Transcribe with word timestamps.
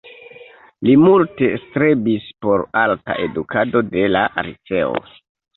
Li 0.87 0.95
multe 1.01 1.49
strebis 1.65 2.31
por 2.47 2.65
alta 2.87 3.19
edukado 3.27 3.85
de 3.93 4.11
la 4.17 4.25
liceo. 4.51 4.91